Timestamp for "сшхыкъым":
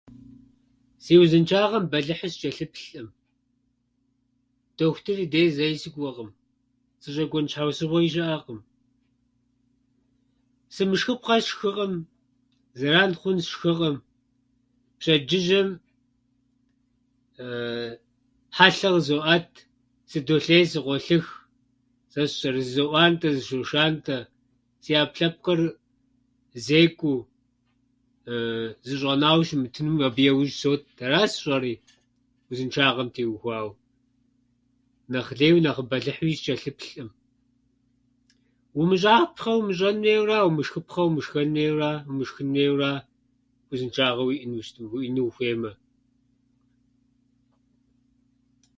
11.45-11.93, 13.47-13.95